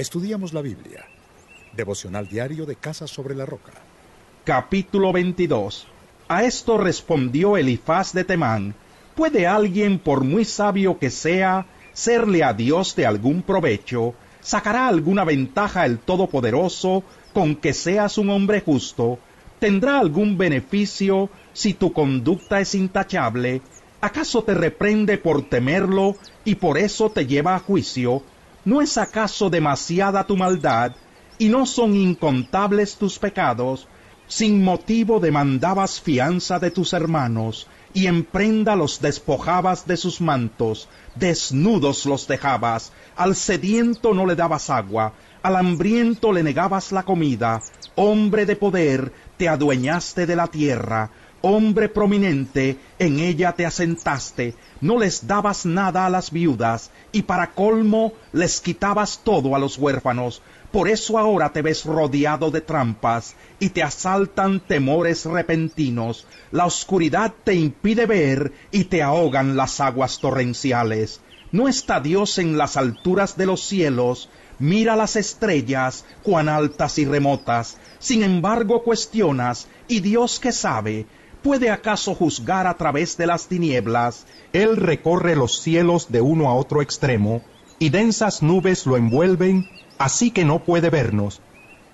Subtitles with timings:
[0.00, 1.04] Estudiamos la Biblia.
[1.76, 3.72] Devocional diario de Casa sobre la Roca.
[4.44, 5.86] Capítulo 22.
[6.26, 8.74] A esto respondió Elifaz de Temán.
[9.14, 14.14] ¿Puede alguien, por muy sabio que sea, serle a Dios de algún provecho?
[14.40, 17.04] ¿Sacará alguna ventaja el Todopoderoso
[17.34, 19.18] con que seas un hombre justo?
[19.58, 23.60] ¿Tendrá algún beneficio si tu conducta es intachable?
[24.00, 28.22] ¿Acaso te reprende por temerlo y por eso te lleva a juicio?
[28.64, 30.92] ¿No es acaso demasiada tu maldad
[31.38, 33.88] y no son incontables tus pecados?
[34.26, 40.88] Sin motivo demandabas fianza de tus hermanos y en prenda los despojabas de sus mantos,
[41.16, 47.60] desnudos los dejabas, al sediento no le dabas agua, al hambriento le negabas la comida,
[47.96, 51.10] hombre de poder, te adueñaste de la tierra,
[51.42, 57.52] hombre prominente, en ella te asentaste, no les dabas nada a las viudas, y para
[57.52, 60.42] colmo les quitabas todo a los huérfanos.
[60.72, 66.26] Por eso ahora te ves rodeado de trampas, y te asaltan temores repentinos.
[66.52, 71.20] La oscuridad te impide ver, y te ahogan las aguas torrenciales.
[71.52, 74.30] ¿No está Dios en las alturas de los cielos?
[74.60, 77.78] Mira las estrellas, cuán altas y remotas.
[77.98, 81.06] Sin embargo cuestionas, ¿y Dios qué sabe?
[81.42, 84.26] ¿Puede acaso juzgar a través de las tinieblas?
[84.52, 87.40] Él recorre los cielos de uno a otro extremo,
[87.78, 91.40] y densas nubes lo envuelven, así que no puede vernos.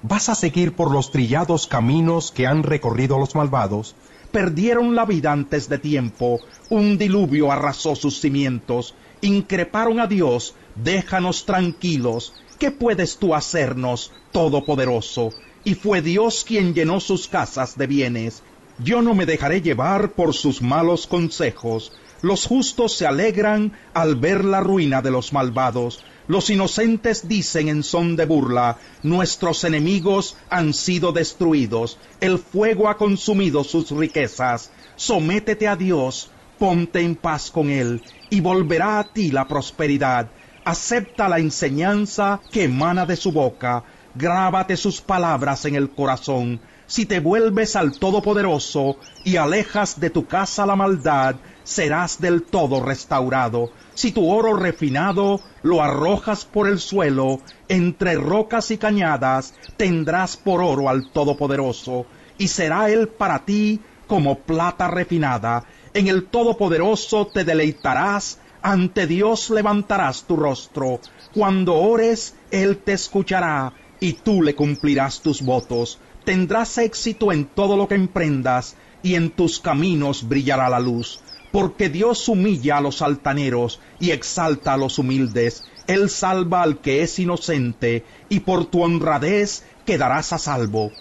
[0.00, 3.94] ¿Vas a seguir por los trillados caminos que han recorrido los malvados?
[4.32, 11.44] Perdieron la vida antes de tiempo, un diluvio arrasó sus cimientos, increparon a Dios, déjanos
[11.44, 15.30] tranquilos, ¿qué puedes tú hacernos, Todopoderoso?
[15.64, 18.42] Y fue Dios quien llenó sus casas de bienes,
[18.78, 21.92] yo no me dejaré llevar por sus malos consejos.
[22.22, 26.02] Los justos se alegran al ver la ruina de los malvados.
[26.26, 32.96] Los inocentes dicen en son de burla, nuestros enemigos han sido destruidos, el fuego ha
[32.96, 34.70] consumido sus riquezas.
[34.96, 40.30] Sométete a Dios, ponte en paz con Él, y volverá a ti la prosperidad.
[40.64, 47.06] Acepta la enseñanza que emana de su boca, grábate sus palabras en el corazón si
[47.06, 53.70] te vuelves al Todopoderoso y alejas de tu casa la maldad, serás del todo restaurado.
[53.94, 60.60] Si tu oro refinado lo arrojas por el suelo, entre rocas y cañadas, tendrás por
[60.60, 65.64] oro al Todopoderoso, y será él para ti como plata refinada.
[65.94, 71.00] En el Todopoderoso te deleitarás, ante Dios levantarás tu rostro.
[71.34, 75.98] Cuando ores, Él te escuchará, y tú le cumplirás tus votos.
[76.26, 81.20] Tendrás éxito en todo lo que emprendas, y en tus caminos brillará la luz,
[81.50, 87.00] porque Dios humilla a los altaneros y exalta a los humildes, Él salva al que
[87.00, 90.92] es inocente, y por tu honradez quedarás a salvo.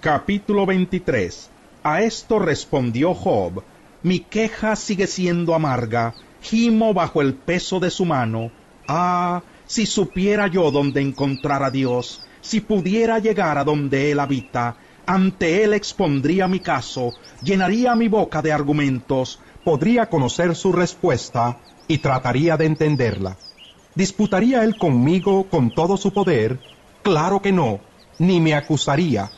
[0.00, 1.50] Capítulo 23
[1.82, 3.64] A esto respondió Job,
[4.02, 6.12] mi queja sigue siendo amarga,
[6.42, 8.50] gimo bajo el peso de su mano.
[8.86, 14.76] Ah, si supiera yo dónde encontrar a Dios, si pudiera llegar a donde Él habita,
[15.06, 21.98] ante Él expondría mi caso, llenaría mi boca de argumentos, podría conocer su respuesta y
[21.98, 23.36] trataría de entenderla.
[23.94, 26.60] ¿Disputaría Él conmigo con todo su poder?
[27.02, 27.80] Claro que no,
[28.18, 29.30] ni me acusaría.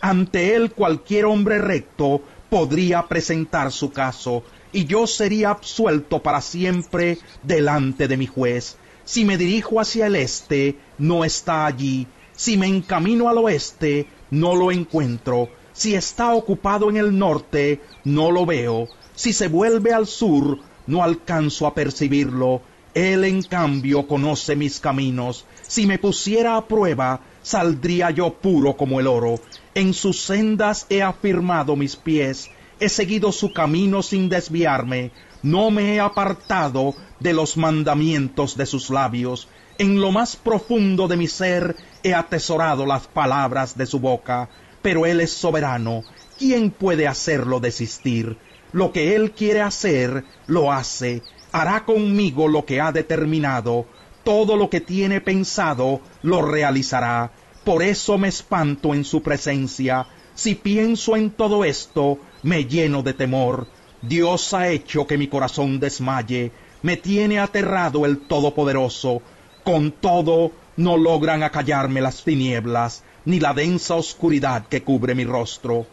[0.00, 4.42] Ante Él cualquier hombre recto podría presentar su caso,
[4.72, 8.76] y yo sería absuelto para siempre delante de mi juez.
[9.10, 14.54] Si me dirijo hacia el este, no está allí, si me encamino al oeste, no
[14.54, 15.48] lo encuentro.
[15.72, 18.86] Si está ocupado en el norte, no lo veo.
[19.16, 22.62] Si se vuelve al sur, no alcanzo a percibirlo.
[22.94, 25.44] Él, en cambio, conoce mis caminos.
[25.62, 29.40] Si me pusiera a prueba, saldría yo puro como el oro.
[29.74, 32.48] En sus sendas he afirmado mis pies.
[32.78, 35.10] He seguido su camino sin desviarme.
[35.42, 39.48] No me he apartado de los mandamientos de sus labios.
[39.78, 44.48] En lo más profundo de mi ser he atesorado las palabras de su boca,
[44.82, 46.02] pero Él es soberano.
[46.38, 48.36] ¿Quién puede hacerlo desistir?
[48.72, 51.22] Lo que Él quiere hacer, lo hace.
[51.52, 53.86] Hará conmigo lo que ha determinado.
[54.24, 57.32] Todo lo que tiene pensado, lo realizará.
[57.64, 60.06] Por eso me espanto en su presencia.
[60.34, 63.66] Si pienso en todo esto, me lleno de temor.
[64.02, 66.52] Dios ha hecho que mi corazón desmaye.
[66.82, 69.22] Me tiene aterrado el Todopoderoso
[69.64, 75.86] con todo, no logran acallarme las tinieblas, ni la densa oscuridad que cubre mi rostro.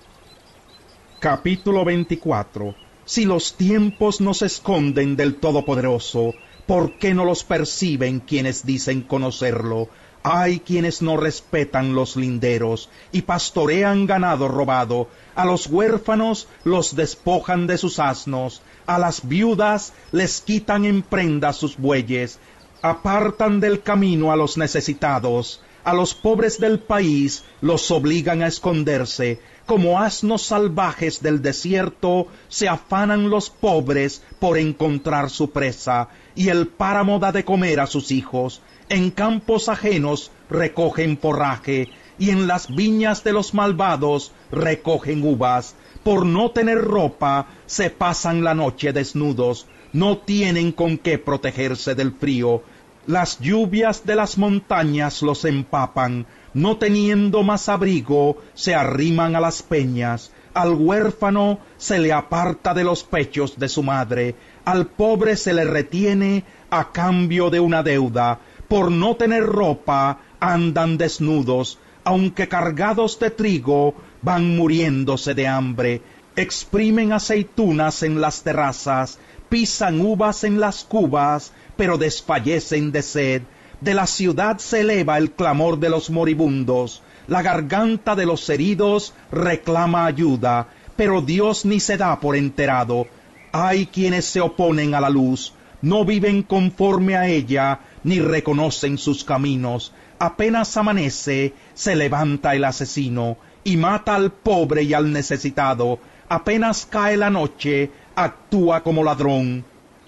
[1.19, 6.35] Capítulo 24 Si los tiempos no se esconden del Todopoderoso,
[6.65, 9.89] ¿por qué no los perciben quienes dicen conocerlo?
[10.29, 17.65] Hay quienes no respetan los linderos y pastorean ganado robado, a los huérfanos los despojan
[17.65, 22.39] de sus asnos, a las viudas les quitan en prenda sus bueyes,
[22.81, 29.39] apartan del camino a los necesitados, a los pobres del país los obligan a esconderse,
[29.67, 36.67] como asnos salvajes del desierto se afanan los pobres por encontrar su presa, y el
[36.67, 42.73] páramo da de comer a sus hijos, en campos ajenos recogen forraje, y en las
[42.73, 45.75] viñas de los malvados recogen uvas.
[46.01, 52.13] Por no tener ropa se pasan la noche desnudos, no tienen con qué protegerse del
[52.13, 52.63] frío.
[53.05, 56.25] Las lluvias de las montañas los empapan,
[56.57, 60.31] no teniendo más abrigo se arriman a las peñas.
[60.55, 64.33] Al huérfano se le aparta de los pechos de su madre,
[64.65, 68.39] al pobre se le retiene a cambio de una deuda.
[68.67, 73.93] Por no tener ropa andan desnudos, aunque cargados de trigo,
[74.23, 76.01] van muriéndose de hambre,
[76.35, 83.41] exprimen aceitunas en las terrazas, pisan uvas en las cubas, pero desfallecen de sed.
[83.81, 89.13] De la ciudad se eleva el clamor de los moribundos, la garganta de los heridos
[89.31, 93.05] reclama ayuda, pero Dios ni se da por enterado.
[93.51, 99.23] Hay quienes se oponen a la luz, no viven conforme a ella, ni reconocen sus
[99.23, 105.99] caminos, apenas amanece, se levanta el asesino y mata al pobre y al necesitado.
[106.29, 109.63] Apenas cae la noche, actúa como ladrón.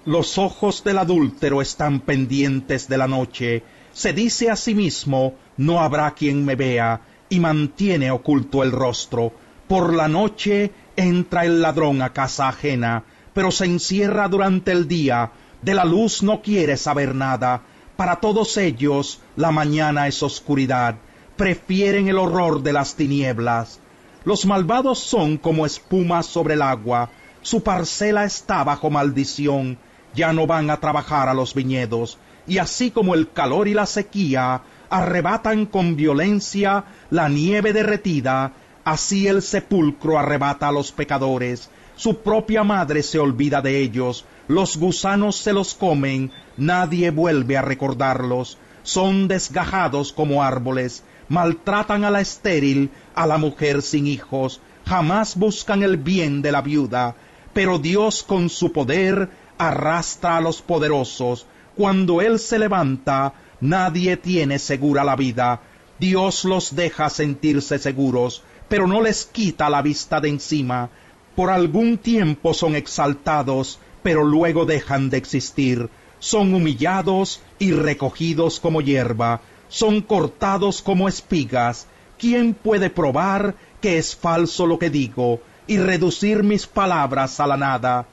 [0.06, 3.64] Los ojos del adúltero están pendientes de la noche.
[3.92, 9.34] Se dice a sí mismo, no habrá quien me vea, y mantiene oculto el rostro.
[9.68, 13.04] Por la noche entra el ladrón a casa ajena,
[13.34, 15.32] pero se encierra durante el día,
[15.62, 17.62] de la luz no quiere saber nada,
[17.98, 20.96] para todos ellos la mañana es oscuridad,
[21.36, 23.82] prefieren el horror de las tinieblas.
[24.24, 27.10] Los malvados son como espuma sobre el agua,
[27.42, 29.78] su parcela está bajo maldición,
[30.16, 32.18] ya no van a trabajar a los viñedos,
[32.48, 38.54] y así como el calor y la sequía arrebatan con violencia la nieve derretida,
[38.84, 44.78] así el sepulcro arrebata a los pecadores, su propia madre se olvida de ellos, los
[44.78, 52.22] gusanos se los comen, nadie vuelve a recordarlos, son desgajados como árboles, maltratan a la
[52.22, 57.16] estéril, a la mujer sin hijos, jamás buscan el bien de la viuda,
[57.54, 59.30] pero Dios con su poder
[59.60, 61.46] arrastra a los poderosos,
[61.76, 65.62] cuando Él se levanta, nadie tiene segura la vida,
[66.00, 70.90] Dios los deja sentirse seguros, pero no les quita la vista de encima,
[71.36, 75.90] por algún tiempo son exaltados, pero luego dejan de existir,
[76.20, 81.88] son humillados y recogidos como hierba, son cortados como espigas.
[82.18, 87.56] ¿Quién puede probar que es falso lo que digo y reducir mis palabras a la
[87.56, 88.06] nada?